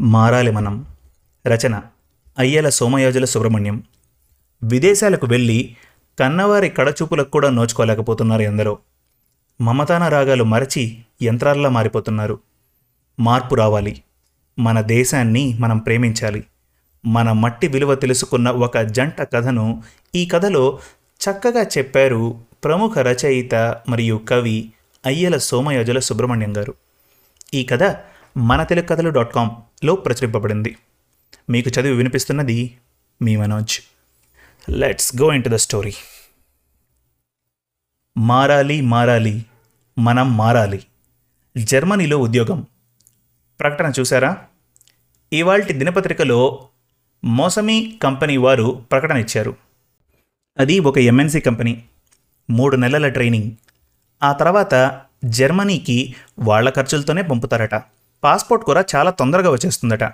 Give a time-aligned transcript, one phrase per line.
[0.00, 0.86] మారాలి మనం.
[1.46, 1.80] రచన
[2.38, 3.82] అయ్యల సోమయాజుల సుబ్రహ్మణ్యం.
[4.62, 5.76] విదేశాలకు వెళ్ళి
[6.18, 8.78] కన్నవారి కడచూపులకు కూడా నోచుకోలేకపోతున్నారు ఎందరో.
[9.60, 12.40] మమతాన రాగాలు మరచి యంత్రాల్లా మారిపోతున్నారు.
[13.20, 14.02] మార్పు రావాలి.
[14.58, 16.44] మన దేశాన్ని మనం ప్రేమించాలి.
[17.06, 19.82] మన మట్టి విలువ తెలుసుకున్న ఒక జంట కథను
[20.14, 20.78] ఈ కథలో
[21.08, 23.54] చక్కగా చెప్పారు ప్రముఖ రచయిత
[23.88, 24.72] మరియు కవి
[25.06, 26.74] అయ్యల సోమయాజుల సుబ్రహ్మణ్యం గారు.
[27.54, 27.96] ఈ కథ
[28.38, 30.76] మన తెలుగు కథలు డాట్ కామ్లో ప్రచురింపబడింది.
[31.50, 32.78] మీకు చదివి వినిపిస్తున్నది
[33.22, 33.80] మీ Manoj.
[34.70, 35.94] Let's go into the story
[38.16, 39.46] మారాలి మారాలి
[39.98, 40.84] మనం మారాలి.
[41.56, 42.66] జర్మనీలో ఉద్యోగం.
[43.60, 44.36] ప్రకటన చూసారా
[45.32, 46.68] ఇవాల్టి దినపత్రికలో
[47.24, 49.56] మోసమి కంపెనీ వారు ప్రకటన ఇచ్చారు.
[50.58, 51.84] అది ఒక ఎంఎన్సీ కంపెనీ.
[52.50, 53.52] మూడు నెలల ట్రైనింగ్.
[54.22, 57.74] ఆ తర్వాత జర్మనీకి వాళ్ళ ఖర్చులతోనే పంపుతారట.
[58.24, 60.04] పాస్పోర్ట్ కూడా చాలా తొందరగా వచ్చేస్తుందట.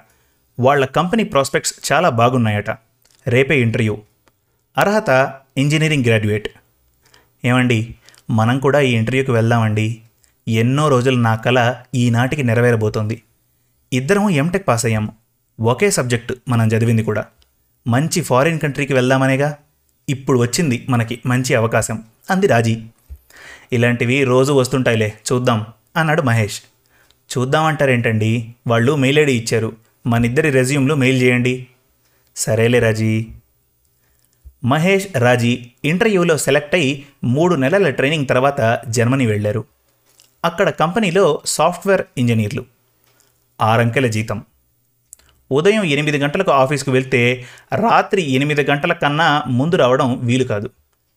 [0.61, 2.71] వాళ్ళ కంపెనీ ప్రాస్పెక్ట్స్ చాలా బాగున్నాయట.
[3.29, 3.99] రేపే ఇంటర్వ్యూ.
[4.79, 6.49] అర్హత ఇంజనీరింగ్ గ్రాడ్యుయేట్.
[7.45, 7.95] ఏమండి
[8.31, 10.01] మనం కూడా ఈ ఇంటర్వ్యూకి వెళ్దామండి.
[10.49, 13.23] ఎన్నో రోజులు నా కళ ఈనాటికి నెరవేరబోతోంది.
[13.93, 15.13] ఇద్దరం ఎంటెక్ పాస్ అయ్యాము
[15.61, 17.25] ఒకే సబ్జెక్ట్ మనం చదివింది కూడా.
[17.87, 19.57] మంచి ఫారిన్ కంట్రీకి వెళ్దామనేగా?
[20.09, 22.03] ఇప్పుడు వచ్చింది మనకి మంచి అవకాశం.
[22.31, 22.87] అంది రాజీ.
[23.73, 26.63] ఇలాంటివి రోజు వస్తుంటాయిలే చూద్దాం అన్నాడు మహేష్.
[27.39, 28.55] చూద్దామంటారేంటండి?
[28.67, 29.77] వాళ్ళు మెయిల్ ఐడి ఇచ్చారు.
[30.07, 31.67] మనిద్దరి రెజ్యూమ్లు మెయిల్ చేయండి.
[32.37, 33.27] సరేలే రాజీ.
[34.65, 39.65] మహేష్ రాజీ ఇంటర్వ్యూలో సెలెక్ట్ అయి మూడు నెలల ట్రైనింగ్ తర్వాత జర్మనీ వెళ్ళారు.
[40.45, 42.65] అక్కడ కంపెనీలో సాఫ్ట్వేర్ ఇంజనీర్లు.
[43.61, 44.45] ఆరంకెల జీతం.
[45.53, 47.45] ఉదయం ఎనిమిది గంటలకు ఆఫీస్కి వెళ్తే
[47.75, 50.71] రాత్రి ఎనిమిది గంటల కన్నా ముందు రావడం వీలు కాదు.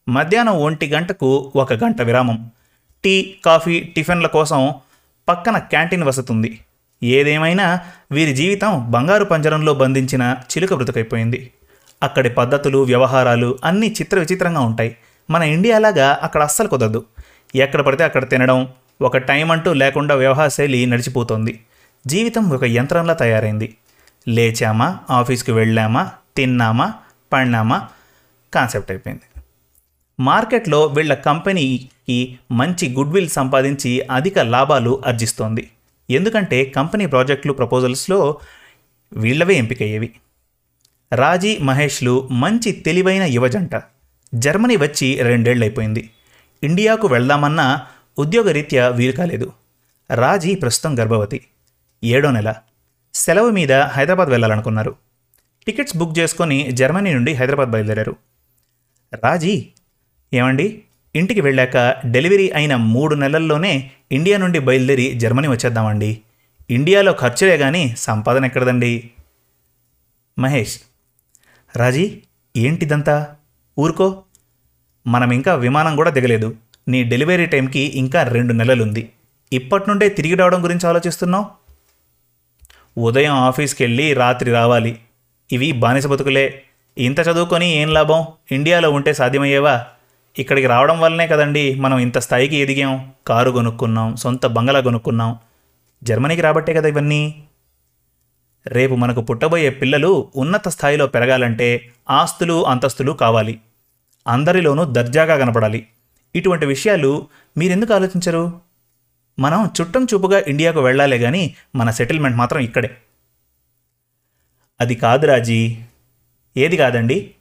[0.10, 2.52] మధ్యాహ్నం ఒంటి గంటకు ఒక గంట విరామం.
[3.04, 4.74] టీ కాఫీ టిఫిన్ల కోసం
[5.28, 6.60] పక్కన క్యాంటీన్ వసతుంది.
[7.04, 7.80] ఏదేమైనా
[8.12, 11.52] వీరి జీవితం బంగారు పంజరంలో బంధించిన చిలుక బ్రతుకైపోయింది
[12.04, 14.98] అక్కడి పద్ధతులు వ్యవహారాలు అన్నీ చిత్ర విచిత్రంగా ఉంటాయి.
[15.30, 17.06] మన ఇండియాలాగా అక్కడ అస్సలు కుదరదు.
[17.56, 18.68] ఎక్కడ పడితే అక్కడ తినడం
[19.02, 21.60] ఒక టైం అంటూ లేకుండా వ్యవహార శైలి నడిచిపోతోంది.
[22.08, 23.76] జీవితం ఒక యంత్రంలా తయారైంది.
[24.28, 24.98] లేచామా?
[25.10, 26.10] ఆఫీస్కి వెళ్ళామా?
[26.36, 26.94] తిన్నామా?
[27.34, 27.88] పడినామా
[28.54, 29.37] కాన్సెప్ట్ అయిపోయింది.
[30.20, 35.72] మార్కెట్లో వీళ్ళ కంపెనీకి మంచి గుడ్విల్ సంపాదించి అధిక లాభాలు ఆర్జిస్తోంది.
[36.10, 38.40] ఎందుకంటే కంపెనీ ప్రాజెక్టులు ప్రపోజల్స్లో
[39.14, 40.14] వీళ్ళవే ఎంపికయ్యేవి.
[41.14, 43.72] రాజీ మహేష్లు మంచి తెలివైన యువజంట.
[44.36, 46.10] జర్మనీ వచ్చి రెండేళ్ళైపోయింది.
[46.64, 47.86] ఇండియాకు వెళ్దామన్నా
[48.20, 49.54] ఉద్యోగరీత్యా వీలు కాలేదు.
[50.16, 51.46] రాజీ ప్రస్తుతం గర్భవతి.
[52.04, 52.54] ఏడో నెల.
[53.14, 54.96] సెలవు మీద హైదరాబాద్ వెళ్ళాలనుకున్నారు.
[55.66, 58.16] టికెట్స్ బుక్ చేసుకొని జర్మనీ నుండి హైదరాబాద్ బయలుదేరారు.
[59.24, 59.68] రాజీ
[60.34, 60.82] ఏమండి?
[61.16, 66.22] ఇంటికి వెళ్ళాక డెలివరీ అయిన మూడు నెలల్లోనే ఇండియా నుండి బయలుదేరి జర్మనీ వచ్చేద్దామండి.
[66.70, 69.10] ఇండియాలో ఖర్చులే కానీ సంపాదన ఎక్కడదండి?
[70.40, 70.80] మహేష్
[71.76, 72.22] రాజీ
[72.58, 73.28] ఏంటిదంతా?
[73.80, 74.24] ఊరుకో.
[75.08, 76.56] మనం ఇంకా విమానం కూడా దిగలేదు.
[76.88, 79.10] నీ డెలివరీ టైంకి ఇంకా రెండు నెలలుంది.
[79.54, 81.46] ఇప్పటి నుండే తిరిగి రావడం గురించి ఆలోచిస్తున్నావు?
[83.00, 85.00] ఉదయం ఆఫీస్కి వెళ్ళి రాత్రి రావాలి.
[85.52, 86.62] ఇవి బానిస బతుకులే.
[86.98, 88.28] ఇంత చదువుకొని ఏం లాభం?
[88.52, 89.86] ఇండియాలో ఉంటే సాధ్యమయ్యేవా?
[90.38, 95.38] ఇక్కడికి రావడం వల్లనే కదండి మనం ఇంత స్థాయికి ఎదిగాం కారు కొనుక్కున్నాం సొంత బంగళా కొనుక్కున్నాం.
[96.04, 97.44] జర్మనీకి రాబట్టే కదా ఇవన్నీ.
[98.68, 103.60] రేపు మనకు పుట్టబోయే పిల్లలు ఉన్నత స్థాయిలో పెరగాలంటే ఆస్తులు అంతస్తులు కావాలి.
[104.28, 105.88] అందరిలోనూ దర్జాగా కనపడాలి.
[106.36, 107.28] ఇటువంటి విషయాలు
[107.58, 108.62] మీరెందుకు ఆలోచించరు?
[109.40, 112.98] మనం చుట్టం చూపుగా ఇండియాకు వెళ్ళాలే కానీ మన సెటిల్మెంట్ మాత్రం ఇక్కడే.
[114.82, 115.78] అది కాదు రాజీ.
[116.58, 117.32] ఏది కాదండి?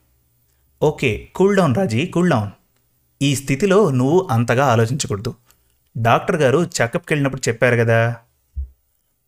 [0.82, 2.50] Okay cool down Raji cool down.
[3.22, 5.34] ఈ స్థితిలో నువ్వు అంతగా ఆలోచించకూడదు.
[5.96, 8.16] డాక్టర్ గారు చెకప్కి వెళ్ళినప్పుడు చెప్పారు కదా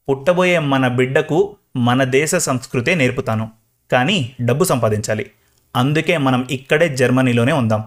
[0.08, 3.50] పుట్టబోయే మన బిడ్డకు మన దేశ సంస్కృతే నేర్పుతాను
[3.92, 5.30] కానీ డబ్బు సంపాదించాలి.
[5.76, 7.84] అందుకే మనం ఇక్కడే జర్మనీలోనే ఉందాం.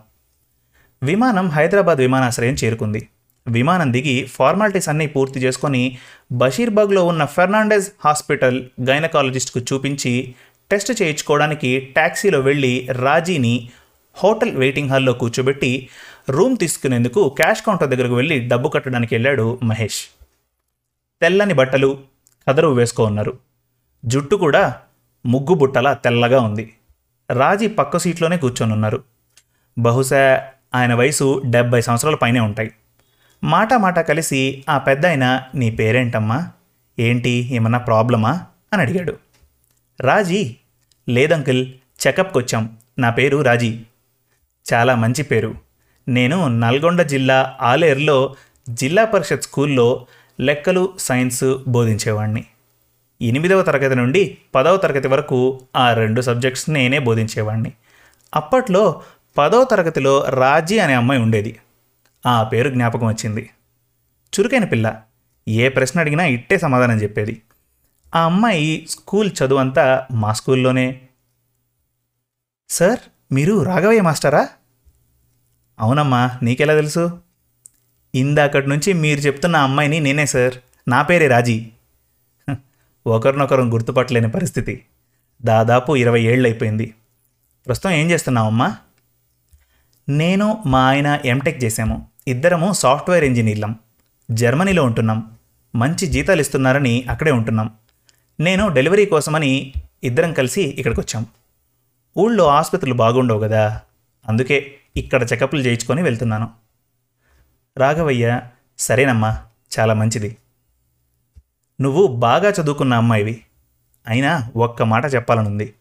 [1.04, 3.10] విమానం హైదరాబాద్ విమానాశ్రయం చేరుకుంది.
[3.48, 5.98] విమానం దిగి ఫార్మాలిటీస్ అన్నీ పూర్తి చేసుకొని
[6.32, 10.36] బషీర్బాగ్లో ఉన్న ఫెర్నాండెజ్ హాస్పిటల్ గైనకాలజిస్ట్కు చూపించి
[10.72, 13.70] టెస్ట్ చేయించుకోవడానికి ట్యాక్సీలో వెళ్ళి రాజీని
[14.14, 15.90] హోటల్ వెయిటింగ్ హాల్లో కూర్చోబెట్టి
[16.30, 20.06] రూమ్ తీసుకునేందుకు క్యాష్ కౌంటర్ దగ్గరకు వెళ్ళి డబ్బు కట్టడానికి వెళ్ళాడు మహేష్.
[21.22, 22.00] తెల్లని బట్టలు
[22.50, 23.40] కదరు వేసుకో ఉన్నారు
[24.06, 24.82] జుట్టు కూడా
[25.26, 26.74] ముగ్గు బుట్టలా తెల్లగా ఉంది.
[27.32, 29.04] రాజీ పక్క సీట్లోనే కూర్చొని ఉన్నారు.
[29.78, 32.72] బహుశా ఆయన వయసు డెబ్బై సంవత్సరాల పైనే ఉంటాయి.
[33.44, 36.52] మాట మాట కలిసి ఆ పెద్ద ఆయన నీ పేరేంటమ్మా?
[37.00, 37.30] ఏంటి?
[37.30, 38.42] ఏమన్నా ప్రాబ్లమా?
[38.74, 39.18] అని అడిగాడు.
[40.02, 40.56] రాజీ
[41.10, 41.74] లేదంకిల్
[42.08, 43.82] చెకప్కి వచ్చాం నా పేరు రాజీ.
[44.74, 45.56] చాలా మంచి పేరు.
[46.08, 48.36] నేను నల్గొండ జిల్లా ఆలేరులో
[48.70, 50.08] జిల్లా పరిషత్ స్కూల్లో
[50.42, 52.46] లెక్కలు సైన్స్ బోధించేవాడిని
[53.22, 57.72] ఎనిమిదవ తరగతి నుండి పదవ తరగతి వరకు ఆ రెండు సబ్జెక్ట్స్ నేనే బోధించేవాడిని
[58.36, 59.02] అప్పట్లో
[59.38, 61.60] పదవ తరగతిలో రాజీ అనే అమ్మాయి ఉండేది.
[62.26, 63.50] ఆ పేరు జ్ఞాపకం వచ్చింది.
[64.40, 65.02] చురుకైన పిల్ల.
[65.48, 67.42] ఏ ప్రశ్న అడిగినా ఇట్టే సమాధానం చెప్పేది.
[68.16, 71.02] ఆ అమ్మాయి స్కూల్ చదువంతా మా స్కూల్లోనే.
[72.70, 73.00] సార్
[73.32, 74.50] మీరు రాఘవయ్య మాస్టరా?
[75.80, 77.20] అవునమ్మా నీకెలా తెలుసు?
[78.16, 80.54] ఇందాకటి నుంచి మీరు చెప్తున్న అమ్మాయిని నేనే సార్.
[80.88, 81.70] నా పేరే రాజీ.
[82.52, 82.56] హ,
[83.08, 84.86] ఒకరినొకరం గుర్తుపట్టలేని పరిస్థితి.
[85.42, 86.96] దాదాపు ఇరవై ఏళ్ళు అయిపోయింది
[87.68, 88.78] ప్రస్తుతం ఏం చేస్తున్నావమ్మా?
[90.10, 92.08] నేను మా ఆయన ఎంటెక్ చేశాము.
[92.28, 93.76] ఇద్దరము సాఫ్ట్వేర్ ఇంజనీర్లం.
[94.32, 95.32] జర్మనీలో ఉంటున్నాం.
[95.76, 97.72] మంచి జీతాలు ఇస్తున్నారని అక్కడే ఉంటున్నాం.
[98.40, 99.74] నేను డెలివరీ కోసమని
[100.04, 101.26] ఇద్దరం కలిసి ఇక్కడికి వచ్చాం
[102.18, 103.82] ఊళ్ళో ఆసుపత్రులు బాగుండవు కదా.
[104.28, 106.50] అందుకే ఇక్కడ చెకప్లు చేయించుకొని వెళ్తున్నాను.
[107.78, 108.42] రాఘవయ్య
[108.78, 109.42] సరేనమ్మా
[109.80, 110.38] చాలా మంచిది.
[111.82, 113.44] నువ్వు బాగా చదువుకున్న అమ్మాయివి.
[114.08, 115.74] అయినా ఒక్క మాట చెప్పాలనుంది.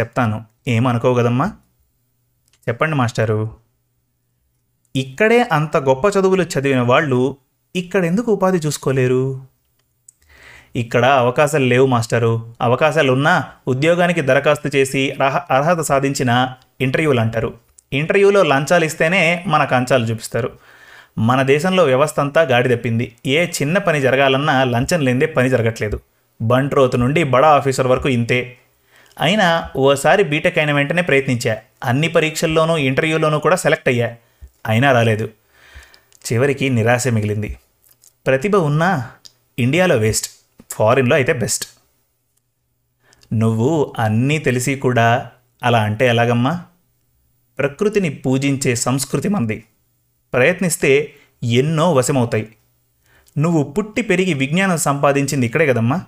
[0.00, 1.52] చెప్తాను ఏమనుకోవు కదమ్మా?
[2.68, 3.56] చెప్పండి మాస్టారు.
[4.96, 7.36] ఇక్కడే అంత గొప్ప చదువులు చదివిన వాళ్ళు
[7.76, 9.46] ఇక్కడ ఎందుకు ఉపాధి చూసుకోలేరు?
[10.76, 12.54] ఇక్కడ అవకాశాలు లేవు మాస్టరు.
[12.60, 17.54] అవకాశాలు ఉన్నా ఉద్యోగానికి దరఖాస్తు చేసి రహ అర్హత సాధించిన ఇంటర్వ్యూలు అంటారు
[17.92, 20.52] ఇంటర్వ్యూలో లంచాలు ఇస్తేనే మన కంచాలు చూపిస్తారు.
[21.18, 23.12] మన దేశంలో వ్యవస్థ అంతా గాడి తప్పింది.
[23.26, 26.00] ఏ చిన్న పని జరగాలన్నా లంచం లేదే పని జరగట్లేదు.
[26.42, 28.56] బంట్రోత్ నుండి బడా ఆఫీసర్ వరకు ఇంతే.
[29.20, 31.56] అయినా ఓసారి బీటెక్ అయిన వెంటనే ప్రయత్నించా.
[31.84, 34.14] అన్ని పరీక్షల్లోనూ ఇంటర్వ్యూలోనూ కూడా సెలెక్ట్ అయ్యా.
[34.66, 35.28] అయినా రాలేదు.
[36.32, 37.56] చివరికి నిరాశ మిగిలింది.
[38.26, 39.10] ప్రతిభ ఉన్నా
[39.58, 40.35] ఇండియాలో వేస్ట్.
[40.70, 41.66] ఫారిన్లో అయితే బెస్ట్.
[43.32, 45.30] నువ్వు అన్నీ తెలిసి కూడా
[45.62, 46.64] అలా అంటే ఎలాగమ్మా?
[47.58, 49.64] ప్రకృతిని పూజించే సంస్కృతి మంది.
[50.32, 52.56] ప్రయత్నిస్తే ఎన్నో వశమవుతాయి.
[53.38, 56.04] నువ్వు పుట్టి పెరిగి విజ్ఞానం సంపాదించింది ఇక్కడే కదమ్మా?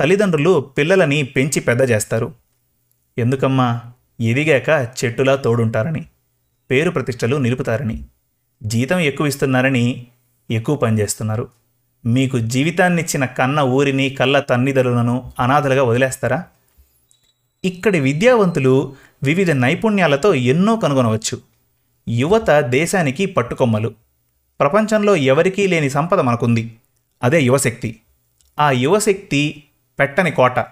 [0.00, 2.34] తల్లిదండ్రులు పిల్లలని పెంచి పెద్ద చేస్తారు.
[3.18, 3.80] ఎందుకమ్మా?
[4.20, 6.06] ఎదిగాక చెట్టులా తోడుంటారని
[6.70, 8.04] పేరు ప్రతిష్టలు నిలుపుతారని
[8.62, 10.06] జీతం ఎక్కువ ఇస్తున్నారని
[10.50, 11.48] ఎక్కువ పని చేస్తున్నారు.
[12.06, 16.44] మీకు జీవితాన్నిచ్చిన కన్న ఊరిని కళ్ళ తన్నిదలులను అనాథలుగా వదిలేస్తారా?
[17.64, 21.40] ఇక్కడి విద్యావంతులు వివిధ నైపుణ్యాలతో ఎన్నో కనుగొనవచ్చు.
[22.08, 23.94] యువత దేశానికి పట్టుకొమ్మలు.
[24.60, 26.76] ప్రపంచంలో ఎవరికీ లేని సంపద మనకుంది.
[27.22, 28.00] అదే యువశక్తి.
[28.60, 29.64] ఆ యువశక్తి
[29.98, 30.66] పెట్టని కోట.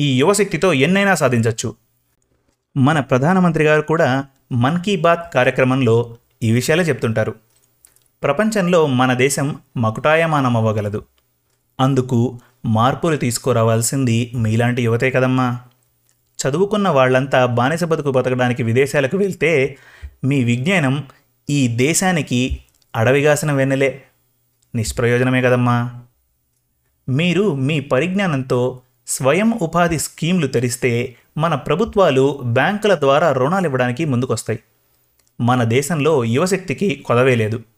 [0.00, 1.74] ఈ యువశక్తితో ఎన్నైనా సాధించవచ్చు
[2.76, 7.34] మన ప్రధానమంత్రి గారు కూడా మన్ కీ బాత్ కార్యక్రమంలో ఈ విషయాలే చెప్తుంటారు.
[8.22, 11.04] ప్రపంచంలో మన దేశం మకుటాయమానమవ్వగలదు.
[11.80, 15.60] అందుకు మార్పులు తీసుకురావాల్సింది మీలాంటి యువతే కదమ్మా.
[16.38, 19.78] చదువుకున్న వాళ్ళంతా బానిస బతుకు బతకడానికి విదేశాలకు వెళ్తే
[20.24, 21.04] మీ విజ్ఞానం
[21.50, 22.58] ఈ దేశానికి
[22.96, 24.02] అడవిగాసిన వెన్నెలే.
[24.74, 25.90] నిష్ప్రయోజనమే కదమ్మా.
[27.08, 34.58] మీరు మీ పరిజ్ఞానంతో స్వయం ఉపాధి స్కీమ్లు తెరిస్తే మన ప్రభుత్వాలు బ్యాంకుల ద్వారా రుణాలు ఇవ్వడానికి ముందుకొస్తాయి.
[35.40, 37.69] మన దేశంలో యువశక్తికి కొదవేలేదు లేదు.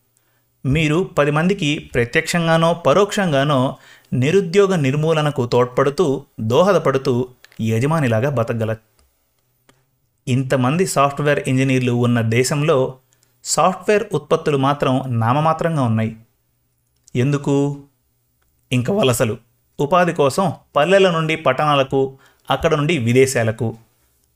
[0.67, 3.77] మీరు పది మందికి ప్రత్యక్షంగానో పరోక్షంగానో
[4.13, 7.29] నిరుద్యోగ నిర్మూలనకు తోడ్పడుతూ దోహదపడుతూ
[7.61, 8.77] యజమానిలాగా బతకగల.
[10.29, 12.95] ఇంతమంది సాఫ్ట్వేర్ ఇంజనీర్లు ఉన్న దేశంలో
[13.45, 16.17] సాఫ్ట్వేర్ ఉత్పత్తులు మాత్రం నామమాత్రంగా ఉన్నాయి.
[17.17, 17.81] ఎందుకు?
[18.73, 19.39] ఇంక వలసలు.
[19.81, 22.19] ఉపాధి కోసం పల్లెల నుండి పట్టణాలకు
[22.51, 23.77] అక్కడ నుండి విదేశాలకు.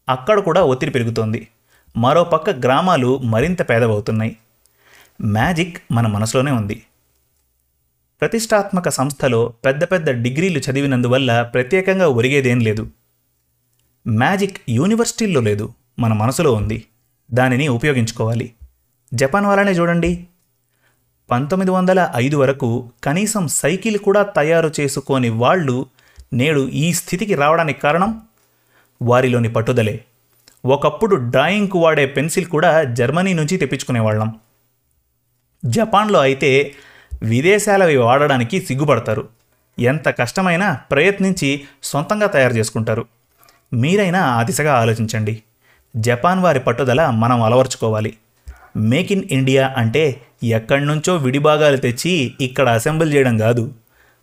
[0.08, 1.48] అక్కడ కూడా ఒత్తిడి పెరుగుతోంది.
[1.96, 4.36] మరోపక్క గ్రామాలు మరింత పేదవవుతున్నాయి.
[5.22, 6.82] మ్యాజిక్ మన మనసులోనే ఉంది.
[8.20, 12.90] ప్రతిష్టాత్మక సంస్థలో పెద్ద పెద్ద డిగ్రీలు చదివినందువల్ల ప్రత్యేకంగా ఒరిగేదేం లేదు.
[14.08, 16.84] మ్యాజిక్ యూనివర్సిటీల్లో లేదు మన మనసులో ఉంది.
[17.32, 18.52] దానిని ఉపయోగించుకోవాలి.
[19.14, 20.26] జపాన్ వాళ్ళనే చూడండి.
[21.30, 25.86] పంతొమ్మిది వందల ఐదు వరకు కనీసం సైకిల్ కూడా తయారు చేసుకోని వాళ్ళు
[26.32, 28.22] నేడు ఈ స్థితికి రావడానికి కారణం?
[29.02, 30.04] వారిలోని పట్టుదలే.
[30.64, 34.40] ఒకప్పుడు డ్రాయింగ్కు వాడే పెన్సిల్ కూడా జర్మనీ నుంచి తెప్పించుకునేవాళ్ళం.
[35.64, 36.74] జపాన్లో అయితే
[37.22, 39.28] విదేశాలవి వాడడానికి సిగ్గుపడతారు.
[39.78, 43.06] ఎంత కష్టమైనా ప్రయత్నించి సొంతంగా తయారు చేసుకుంటారు.
[43.72, 45.42] మీరైనా ఆ దిశగా ఆలోచించండి.
[45.96, 48.16] జపాన్ వారి పట్టుదల మనం అలవర్చుకోవాలి.
[48.76, 53.74] మేక్ ఇన్ ఇండియా అంటే ఎక్కడి నుంచో విడిభాగాలు తెచ్చి ఇక్కడ అసెంబుల్ చేయడం కాదు.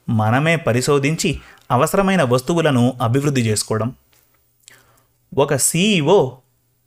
[0.10, 1.40] మనమే పరిశోధించి
[1.72, 3.94] అవసరమైన వస్తువులను అభివృద్ధి చేసుకోవడం.
[5.38, 6.32] ఒక సీఈఓ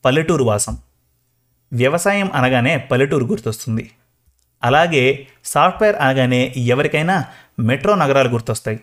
[0.05, 0.79] పల్లెటూరు వాసం.
[1.73, 3.91] వ్యవసాయం అనగానే పల్లెటూరు గుర్తొస్తుంది.
[4.67, 7.25] అలాగే సాఫ్ట్వేర్ అనగానే ఎవరికైనా
[7.59, 8.81] మెట్రో నగరాలు గుర్తొస్తాయి.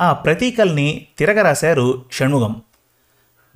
[0.00, 2.62] ఆ ప్రతీకల్ని తిరగరాశారు షణ్ముగం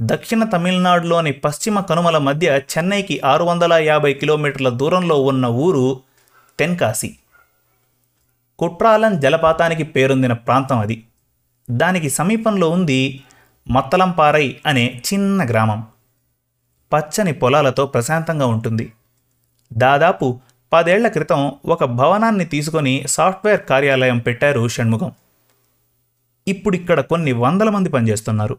[0.00, 6.00] దక్షిణ తమిళనాడులోని పశ్చిమ కనుమల మధ్య చెన్నైకి ఆరు వందల యాభై కిలోమీటర్ల దూరంలో ఉన్న ఊరు
[6.58, 7.16] తెన్కాసి
[8.58, 11.04] కుట్రాలం జలపాతానికి పేరొందిన ప్రాంతం అది.
[11.70, 13.22] దానికి సమీపంలో ఉంది
[13.70, 15.86] మత్తలంపారై అనే చిన్న గ్రామం.
[16.92, 18.92] పచ్చని పొలాలతో ప్రశాంతంగా ఉంటుంది.
[19.72, 20.40] దాదాపు
[20.74, 25.12] పదేళ్ళ క్రితం ఒక భవనాన్ని తీసుకొని సాఫ్ట్వేర్ కార్యాలయం పెట్టారు షణ్ముఖం.
[26.48, 28.58] ఇప్పుడిక్కడ కొన్ని వందల మంది పనిచేస్తున్నారు.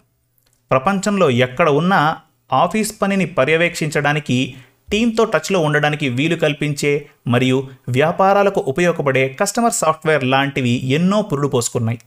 [0.71, 2.17] ప్రపంచంలో ఎక్కడ ఉన్నా
[2.53, 4.55] ఆఫీస్ పనిని పర్యవేక్షించడానికి
[4.91, 11.99] టీంతో టచ్లో ఉండడానికి వీలు కల్పించే మరియు వ్యాపారాలకు ఉపయోగపడే కస్టమర్ సాఫ్ట్వేర్ లాంటివి ఎన్నో పురుడు పోసుకున్నాయి.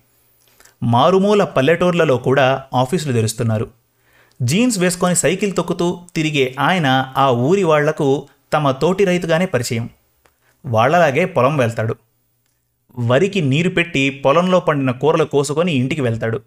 [0.82, 3.70] మారుమూల పల్లెటూర్లలో కూడా ఆఫీసులు తెరుస్తున్నారు.
[4.42, 9.90] జీన్స్ వేసుకొని సైకిల్ తొక్కుతూ తిరిగే ఆయన ఆ ఊరి వాళ్ళకు తమ తోటి రైతుగానే పరిచయం.
[10.66, 11.96] వాళ్ళలాగే పొలం వెళ్తాడు.
[12.98, 16.42] వరికి నీరు పెట్టి పొలంలో పండిన కూరలు కోసుకొని ఇంటికి వెళ్తాడు.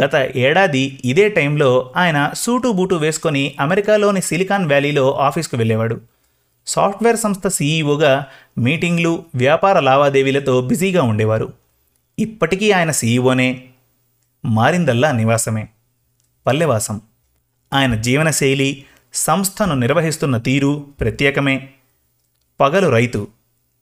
[0.00, 6.00] గత ఏడాది ఇదే టైంలో ఆయన సూటు బూటు వేసుకొని అమెరికాలోని సిలికాన్ వ్యాలీలో ఆఫీస్కు వెళ్ళేవాడు.
[6.66, 8.26] సాఫ్ట్వేర్ సంస్థ సీఈఓగా
[8.58, 11.52] మీటింగ్లు వ్యాపార లావాదేవీలతో బిజీగా ఉండేవారు.
[12.18, 13.64] ఇప్పటికీ ఆయన సీఈఓనే.
[14.44, 15.68] మారిందల్లా నివాసమే.
[16.46, 17.00] పల్లెవాసం.
[17.72, 18.84] ఆయన జీవనశైలి
[19.14, 21.68] సంస్థను నిర్వహిస్తున్న తీరు ప్రత్యేకమే.
[22.60, 23.28] పగలు రైతు.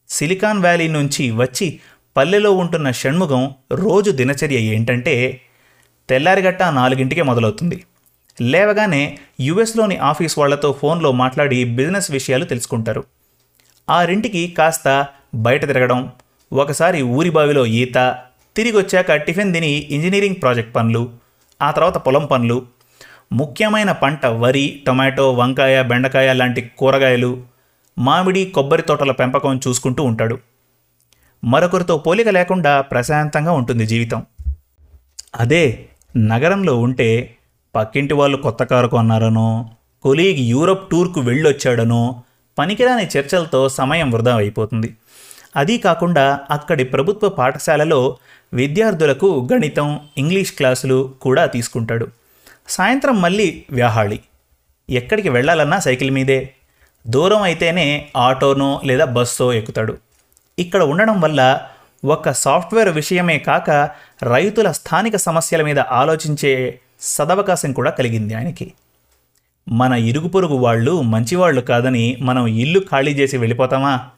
[0.09, 1.81] సిలికాన్ వ్యాలీ నుంచి వచ్చి
[2.17, 5.41] పల్లెలో ఉంటున్న షణ్ముఖం రోజు దినచర్య ఏంటంటే
[6.09, 7.85] తెల్లారిగట్ట నాలుగింటికే మొదలవుతుంది.
[8.41, 13.05] లేవగానే యుఎస్లోని ఆఫీస్ వాళ్ళతో ఫోన్లో మాట్లాడి బిజినెస్ విషయాలు తెలుసుకుంటారు.
[13.91, 16.13] ఆరింటికి కాస్త బయట తిరగడం
[16.53, 18.19] ఒకసారి ఊరి బావిలో ఈత
[18.57, 21.13] తిరిగి వచ్చాక టిఫిన్ తిని ఇంజనీరింగ్ ప్రాజెక్ట్ పనులు
[21.63, 22.67] ఆ తర్వాత పొలం పనులు
[23.33, 27.43] ముఖ్యమైన పంట వరి టొమాటో వంకాయ బెండకాయ లాంటి కూరగాయలు
[27.99, 30.39] మామిడి కొబ్బరి తోటల పెంపకం చూసుకుంటూ ఉంటాడు.
[31.45, 34.27] మరొకరితో పోలిక లేకుండా ప్రశాంతంగా ఉంటుంది జీవితం.
[35.37, 37.37] అదే నగరంలో ఉంటే
[37.77, 39.71] పక్కింటి వాళ్ళు కొత్త కారు కొన్నారనో
[40.03, 42.23] కొలీగ్ యూరప్ టూర్కు వెళ్ళొచ్చాడనో
[42.59, 44.97] పనికిరాని చర్చలతో సమయం వృధా అయిపోతుంది.
[45.57, 48.17] అదీ కాకుండా అక్కడి ప్రభుత్వ పాఠశాలలో
[48.55, 52.07] విద్యార్థులకు గణితం ఇంగ్లీష్ క్లాసులు కూడా తీసుకుంటాడు.
[52.69, 54.21] సాయంత్రం మళ్ళీ వ్యాహాళి.
[54.91, 56.55] ఎక్కడికి వెళ్ళాలన్నా సైకిల్ మీదే.
[57.07, 59.99] దూరం అయితేనే ఆటోనో లేదా బస్సో ఎక్కుతాడు.
[60.59, 61.61] ఇక్కడ ఉండడం వల్ల
[62.05, 63.71] ఒక సాఫ్ట్వేర్ విషయమే కాక
[64.23, 68.73] రైతుల స్థానిక సమస్యల మీద ఆలోచించే సదవకాశం కూడా కలిగింది ఆయనకి.
[69.69, 74.09] మన ఇరుగు పొరుగు వాళ్ళు మంచివాళ్ళు కాదని మనం ఇల్లు ఖాళీ చేసి వెళ్ళిపోతామా?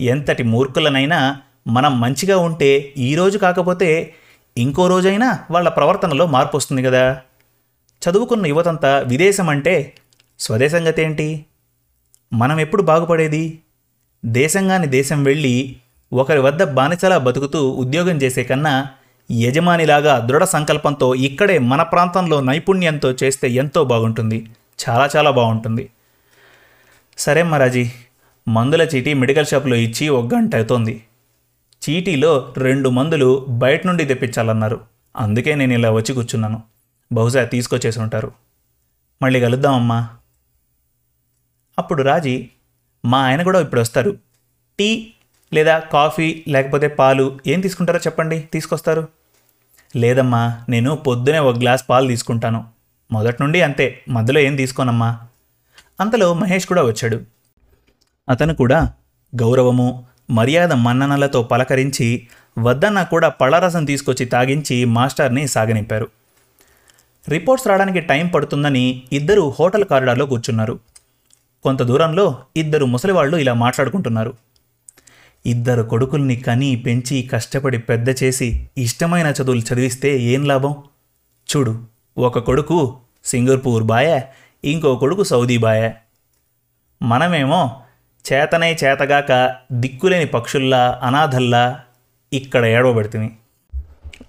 [0.00, 4.14] ఎంతటి మూర్ఖులనైనా మనం మంచిగా ఉంటే ఈ రోజు కాకపోతే
[4.58, 7.20] ఇంకో రోజైనా వాళ్ళ ప్రవర్తనలో మార్పు వస్తుంది కదా.
[8.02, 9.94] చదువుకున్న యువతంతా విదేశం అంటే
[10.38, 11.22] స్వదేశం గతేంటి?
[11.22, 11.46] ఏంటి
[12.32, 13.58] మనం ఎప్పుడు బాగుపడేది?
[14.24, 15.76] దేశంగాని దేశం వెళ్ళి
[16.12, 18.88] ఒకరి వద్ద బానిసలా బతుకుతూ ఉద్యోగం చేసే కన్నా
[19.32, 24.50] యజమానిలాగా దృఢ సంకల్పంతో ఇక్కడే మన ప్రాంతంలో నైపుణ్యంతో చేస్తే ఎంతో బాగుంటుంది.
[24.88, 25.90] చాలా చాలా బాగుంటుంది.
[27.18, 27.90] సరే మహారాజీ
[28.48, 31.04] మందుల చీటీ మెడికల్ షాప్లో ఇచ్చి ఒక గంట అవుతోంది.
[31.90, 34.80] చీటీలో రెండు మందులు బయట నుండి తెప్పించాలన్నారు.
[35.16, 36.62] అందుకే నేను ఇలా వచ్చి కూర్చున్నాను.
[37.12, 38.32] బహుశా తీసుకొచ్చేసి ఉంటారు.
[39.22, 40.08] మళ్ళీ కలుద్దామమ్మా.
[41.80, 42.34] అప్పుడు రాజీ
[43.04, 44.10] మా ఆయన కూడా ఇప్పుడు వస్తారు.
[44.78, 44.90] టీ
[45.52, 49.08] లేదా కాఫీ లేకపోతే పాలు ఏం తీసుకుంటారో చెప్పండి తీసుకొస్తారు.
[49.96, 52.60] లేదమ్మా నేను పొద్దునే ఒక గ్లాస్ పాలు తీసుకుంటాను.
[53.12, 55.10] మొదటి నుండి అంతే మధ్యలో ఏం తీసుకోనమ్మా.
[56.00, 57.20] అంతలో మహేష్ కూడా వచ్చాడు.
[58.28, 58.92] అతను కూడా
[59.42, 59.88] గౌరవము
[60.30, 62.08] మర్యాద మన్ననలతో పలకరించి
[62.58, 66.08] వద్దన్న కూడా పళ్ళరసం తీసుకొచ్చి తాగించి మాస్టర్ని సాగనింపారు.
[67.28, 70.78] రిపోర్ట్స్ రావడానికి టైం పడుతుందని ఇద్దరు హోటల్ కారిడార్లో కూర్చున్నారు.
[71.62, 74.32] కొంత దూరంలో ఇద్దరు ముసలివాళ్ళు ఇలా మాట్లాడుకుంటున్నారు.
[75.46, 80.74] ఇద్దరు కొడుకుల్ని కని పెంచి కష్టపడి పెద్ద చేసి ఇష్టమైన చదువులు చదివిస్తే ఏం లాభం?
[81.50, 81.72] చూడు
[82.18, 84.20] ఒక కొడుకు సింగపూర్ బాయ
[84.64, 85.90] ఇంకో కొడుకు సౌదీ బాయ.
[87.02, 87.60] మనమేమో
[88.32, 91.80] చేతనే చేతగాక దిక్కులేని పక్షుల్లా అనాథల్లా
[92.32, 93.30] ఇక్కడ ఏడవబెడుతుంది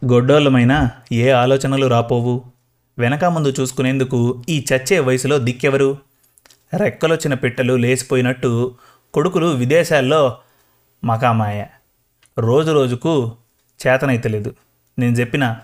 [0.06, 2.44] గొడ్డోళ్ళమైనా ఏ ఆలోచనలు రాపోవు?
[3.00, 6.11] వెనక ముందు చూసుకునేందుకు ఈ చచ్చే వయసులో దిక్కెవరు?
[6.74, 8.76] రెక్కలొచ్చిన పిట్టలు లేచిపోయినట్టు
[9.14, 10.38] కొడుకులు విదేశాల్లో
[11.04, 11.66] మకామాయ.
[12.40, 13.38] రోజు రోజుకు
[13.88, 14.56] చేతనైతలేదు.
[15.00, 15.60] నేను చెప్పిన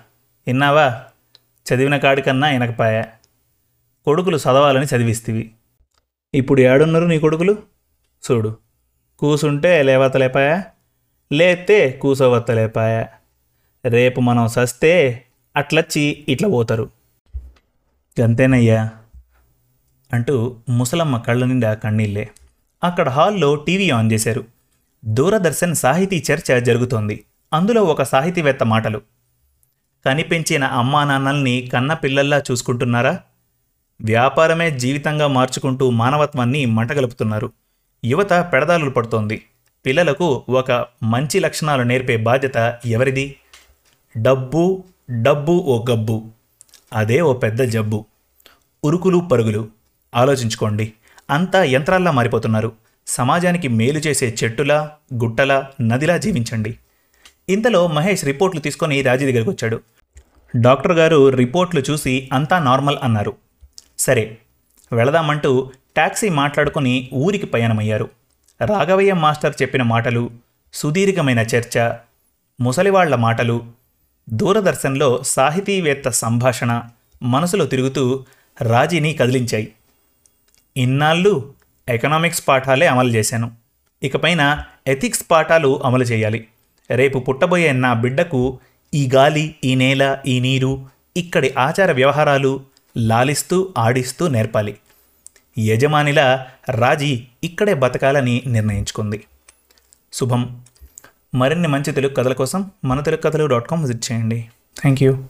[0.47, 1.03] విన్నావా?
[1.67, 3.03] చదివిన కాడికన్నా వెనకపాయ
[4.05, 5.51] కొడుకులు చదవాలని చదివిస్తివి.
[6.33, 7.57] ఇప్పుడు ఏడున్నారు నీ కొడుకులు?
[8.31, 8.57] చూడు
[9.19, 10.63] కూసుంటే లేవతలేపాయా
[11.33, 13.07] లేతే కూసోవత్తలేపాయా
[13.85, 15.23] రేపు మనం సస్తే
[15.55, 16.89] అట్లచ్చి ఇట్లా పోతారు.
[18.23, 18.91] అంతేనయ్యా
[20.13, 22.29] అంటూ ముసలమ్మ కళ్ళ నిండా కన్నీళ్ళే.
[22.83, 24.43] అక్కడ హాల్లో టీవీ ఆన్ చేశారు.
[25.05, 27.23] దూరదర్శన్ సాహితీ చర్చ జరుగుతోంది.
[27.53, 29.01] అందులో ఒక సాహితీవేత్త మాటలు.
[30.05, 33.19] కనిపించిన అమ్మా నాన్నల్ని కన్న పిల్లల్లా చూసుకుంటున్నారా?
[34.01, 37.51] వ్యాపారమే జీవితంగా మార్చుకుంటూ మానవత్వాన్ని మంటగలుపుతున్నారు.
[38.05, 39.41] యువత పెడదాలు పడుతోంది.
[39.85, 43.35] పిల్లలకు ఒక మంచి లక్షణాలు నేర్పే బాధ్యత ఎవరిది?
[44.17, 44.83] డబ్బు
[45.21, 46.27] డబ్బు ఓ గబ్బు.
[46.93, 48.05] అదే ఓ పెద్ద జబ్బు.
[48.83, 49.76] ఉరుకులు పరుగులు.
[50.15, 50.93] ఆలోచించుకోండి.
[51.29, 52.71] అంతా యంత్రాల్లా మారిపోతున్నారు.
[53.07, 56.77] సమాజానికి మేలు చేసే చెట్టులా గుట్టలా నదిలా జీవించండి.
[57.49, 59.81] ఇంతలో మహేష్ రిపోర్ట్లు తీసుకొని రాజీ దగ్గరికి వచ్చాడు
[60.55, 63.33] డాక్టర్ గారు రిపోర్ట్లు చూసి అంతా నార్మల్ అన్నారు.
[63.99, 64.37] సరే
[64.93, 68.09] వెళదామంటూ ట్యాక్సీ మాట్లాడుకొని ఊరికి పయనమయ్యారు.
[68.65, 70.31] రాఘవయ్య మాస్టర్ చెప్పిన మాటలు
[70.73, 71.93] సుదీర్ఘమైన చర్చ
[72.61, 73.65] ముసలివాళ్ళ మాటలు
[74.29, 76.83] దూరదర్శన్లో సాహితీవేత్త సంభాషణ
[77.23, 78.25] మనసులో తిరుగుతూ
[78.61, 79.73] రాజీని కదిలించాయి.
[80.77, 81.53] ఇన్నాళ్ళు
[81.89, 83.51] ఎకనామిక్స్ పాఠాలే అమలు చేశాను.
[84.03, 86.47] ఇకపైన ఎథిక్స్ పాఠాలు అమలు చేయాలి.
[86.91, 88.59] రేపు పుట్టబోయే నా బిడ్డకు
[88.93, 92.61] ఈ గాలి ఈ నేల ఈ నీరు ఇక్కడి ఆచార వ్యవహారాలు
[92.97, 94.77] లాలిస్తూ ఆడిస్తూ నేర్పాలి.
[95.59, 99.23] యజమానిలా రాజీ ఇక్కడే బతకాలని నిర్ణయించుకుంది.
[100.13, 100.61] శుభం.
[101.35, 104.45] మరిన్ని మంచి తెలుగు కథల కోసం మన తెలుగు కథలు డాట్ కామ్ విజిట్ చేయండి.
[104.81, 105.23] Thank you.